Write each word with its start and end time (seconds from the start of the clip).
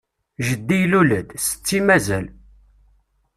Jeddi 0.45 0.75
ilul-d, 0.83 1.29
setti 1.45 1.79
mazal. 1.85 2.25